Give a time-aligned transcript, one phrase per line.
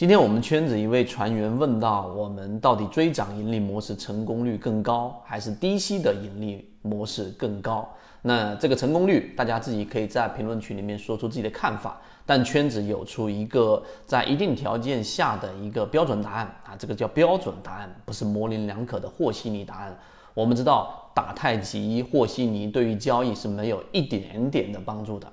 [0.00, 7.86] 今天我们圈子一位船员问到，我们到底追涨盈利模式成功率更高，还是低吸的盈利模式更高？
[8.22, 12.00] 那这个成功率，大家自己可以在评论区里面说出自己的看法。
[12.24, 19.94] 但圈子有出一个在一定条件下的一个标准答案啊，这个叫标准答案，不是模棱两可的和稀泥答案。
[20.32, 25.30] 我们知道打太极和稀泥对于交易是没有一点点的帮助的。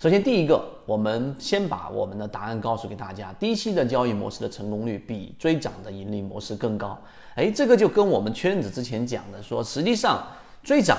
[0.00, 6.98] 首先，第一个，我们先把我们的答案告诉给大家：低息的交易模式的成功率比追涨的盈利模式更高。
[7.34, 10.26] 哎，这个就跟我们圈子之前讲的说，实际上
[10.62, 10.96] 追涨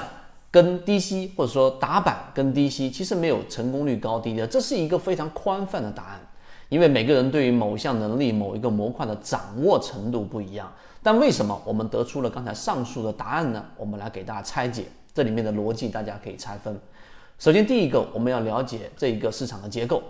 [0.51, 6.21] 跟低息，或者说打板跟低息，其实没有成功率高低的，这是一个非常宽泛的答案。
[6.69, 10.71] 因为每个人对于某项能力、某一个模块的掌握程度不一样。
[11.01, 13.65] 但为什么我们得出了刚才上述的答案呢？
[13.75, 16.79] 我们来给大家拆解这里面的逻辑，大家可以拆分。
[17.41, 20.03] 首先，第一个我们要了解这一个市场的结构。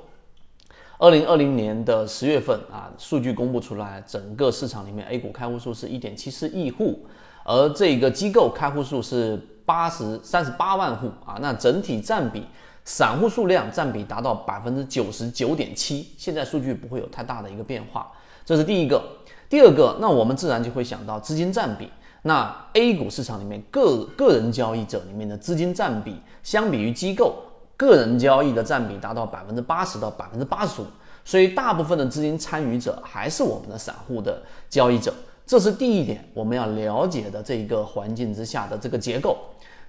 [0.98, 7.06] 二零二零年的十月份啊，数据公布出来，整个市场里面 A 股开户数是一点七四亿户，
[7.46, 12.44] 而这个机构开户数是八十三十八万户啊，那整体占比，
[12.84, 16.10] 散户数量占比达到百分之九十九点七。
[16.18, 18.12] 现在数据不会有太大的一个变化，
[18.44, 19.02] 这是第一个。
[19.48, 21.90] 第二个，那我们自然就会想到资金占比。
[22.24, 27.36] 那 A 股市场里面个个人交易者里面的资金占比，相比于机构
[27.76, 30.86] 个人交易的占比达到百分之八十到百分之八十五，
[31.26, 35.12] 所以大部分的资金参与者还是我们的散户的交易者，
[35.48, 39.38] 这是第一点我们要了解的这一个环境之下的这个结构。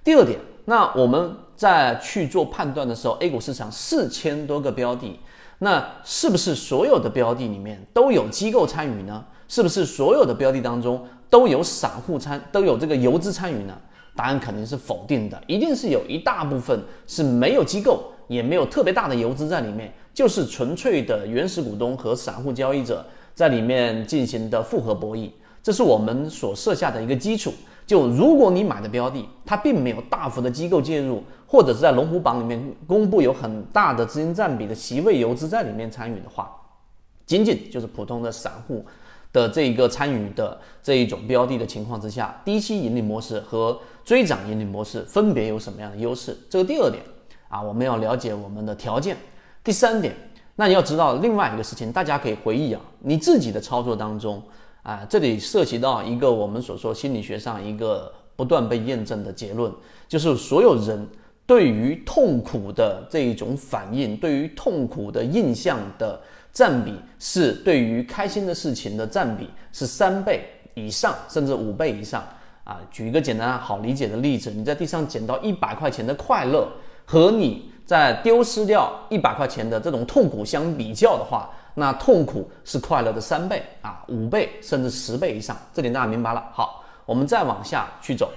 [0.03, 5.19] 第二点，那我们在去做判断的时候，A 股市场四千多个标的，
[5.63, 9.23] 那是不是所有的标的里面都有机构参与呢？
[9.47, 11.01] 是不是所有的标的当中？
[11.29, 13.73] 都有散户参，都有这个游资参与呢？
[14.13, 25.29] 答案肯定是否定的，一定是有一大部分是没有机构，也没有特别大的游资在里面，就是纯粹的原始股东和散户交易者在里面进行的复合博弈，
[25.63, 27.51] 这是我们所设下的一个基础。
[27.87, 36.51] 就如果你买的标的，它并没有大幅的机构介入，或者是在龙虎榜里面公布有很大的资金占比的席位游资在里面参与的话，
[37.25, 38.85] 仅仅就是普通的散户。
[39.31, 46.37] 的这一个参与的这一种标的的情况之下，低息盈利模式和追涨盈利模式分别有什么样的优势？
[46.51, 47.01] 这个第二点
[47.49, 49.17] 啊，我们要了解我们的条件。
[49.63, 50.15] 第三点，
[50.55, 54.39] 那你要知道另外一个事情，大家可以回忆啊，你自己的操作当中
[54.83, 59.73] 啊，这里涉及到一个我们所说心理学上一个不断被验证的结论，
[60.07, 61.07] 就是所有人
[61.47, 66.21] 对于痛苦的这一种反应，对于痛苦的印象的。
[66.53, 70.45] 占比是对于开心的事情的占比是三倍
[70.75, 72.23] 以上，甚至五倍以上
[72.63, 72.79] 啊！
[72.91, 76.67] 举一个简单好理解的例子，你在地上捡到一百块钱的快乐，
[77.05, 85.57] 和你在丢失掉一百块钱的这种痛苦相比较的话，那痛苦是快乐的三倍啊，五倍甚至十倍以上。
[85.73, 86.43] 这点大家明白了？
[86.51, 88.29] 好，我们再往下去走。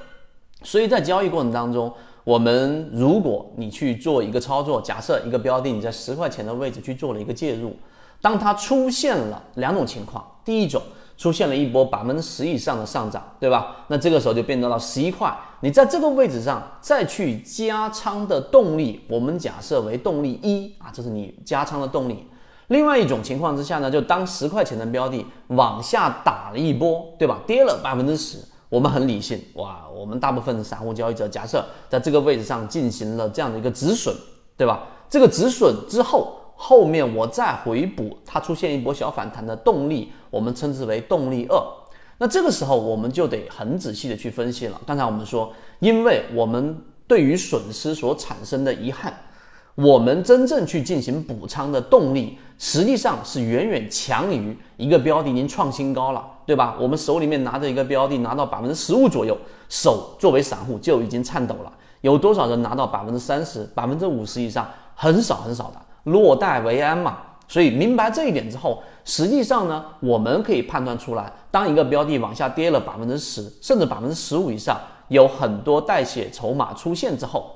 [0.62, 1.92] 所以在交易过程当中，
[2.24, 7.76] 我们如果你去做一个操作，假设一个标的你在十块钱的位置去做了一个介入。
[8.22, 10.82] 当它出现了两种情况，第一种
[11.18, 13.84] 出现了一波百分之十以上的上涨，对吧？
[13.88, 22.26] 那这个时候就变到了十一块，你在这个位置上再去加仓的动力，我们假设为动力一啊，这是你加仓的动力。
[22.68, 27.40] 另外一种情况之下呢，就当十块钱的标的往下打了一波，对吧？
[27.46, 28.38] 跌了百分之十，
[28.68, 34.14] 我们很理性，哇，我们大部分散户交易者假设在这个位置上进行了这样的一个止损，
[34.56, 34.84] 对吧？
[35.08, 36.40] 这个止损之后。
[36.58, 41.62] 后面我再回补，它出现一波小反弹的动力，我们称之为动力二。
[42.16, 44.80] 那这个时候我们就得很仔细的去分析了。
[44.86, 49.14] 刚才我们说，因为我们对于损失所产生的遗憾，
[49.76, 56.76] 我们真正去进行补仓的动力，实际上是远远强于一个标的已经创新高了，对吧？
[56.80, 59.36] 我们手里面拿着一个标的，拿到百分之十五左右，
[59.68, 61.70] 手作为散户就已经颤抖了。
[62.00, 64.66] 有多少人拿到百分之三十、百分之五十以上？
[64.94, 65.80] 很少很少的。
[66.04, 77.55] 落袋为安嘛，所以明白这一点之后，实际上呢，我们可以判断出来，当一个标的往下跌了百分之十，甚至百分之十五以上，有很多代谢筹码出现之后，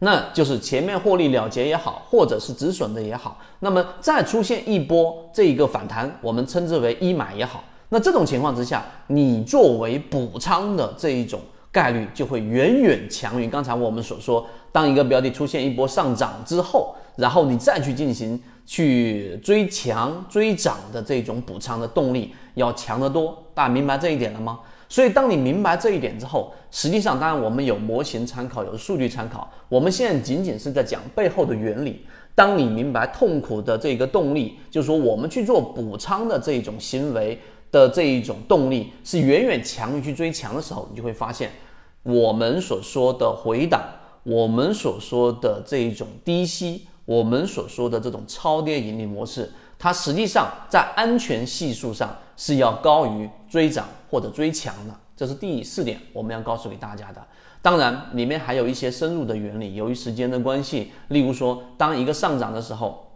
[0.00, 16.94] 那就是前面获利了结也好，或者是止损的也好，那么再出现一波这一个反弹，我们称之为一买也好，那这种情况之下，你作为补仓的这一种概率就会远远强于刚才我们所说，当一个标的出现一波上涨之后。
[17.16, 24.58] 然后你再去进行去追强追涨的这种补仓的动力要强得多，大家明白这一点了吗？
[24.90, 32.04] 所以当你明白这一点之后，实际上当然我们有模型参考，有数据参考，我们现在仅仅是在讲背后的原理。
[32.34, 37.38] 当你明白痛苦的这个动力，就是说我们去做补仓的这一种行为
[37.70, 41.50] 的这一种动力是远远强于去追强的时候，你就会发现，
[42.02, 43.80] 我们所说的回档，
[44.24, 54.94] 我们所说的这一种低吸，我们所说的这种超跌盈利模式，它实际上在安全系数上是要高于追涨或者追强的。
[55.16, 57.26] 这是第四点，我们要告诉给大家的。
[57.62, 59.74] 当然，里面还有一些深入的原理。
[59.74, 63.06] 由于时间的关系，例如说，当一个上涨的时候，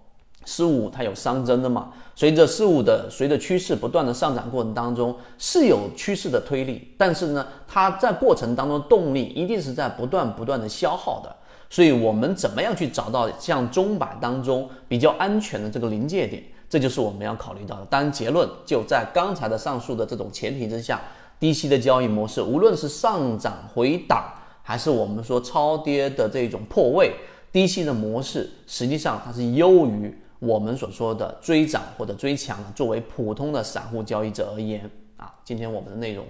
[0.47, 1.93] 事物它有熵增的嘛。
[2.15, 11.37] 随着事物的随着趋势不断的上涨过程当中，是有趋势的推力，但是呢，它在过程当中动力一定是在不断不断的消耗的。
[11.71, 16.43] 所以，我们怎么样去找到像钟摆当中比较安全的这个临界点？
[16.75, 17.87] 这就是我们要考虑到的。
[17.87, 21.01] 当然，结论就在刚才的上述的这种前提之下。
[21.39, 24.25] 低息的交易模式，无论是上涨回档，
[24.61, 27.13] 还是我们说超跌的这种破位，
[27.53, 32.65] 低息的模式实际上它是优于我们所说的追涨或者追强的。
[32.75, 36.27] 作为普通的散户交易者而言啊，今天我们的内容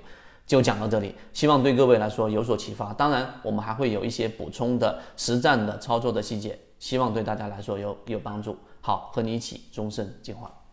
[0.47, 2.93] 就讲到这里，希望对各位来说有所启发。
[2.93, 8.55] 当然，我们还会有一些补充的实战的操作的细节，希望对大家来说有有帮助。
[8.87, 10.64] 好，和你一起终身进化。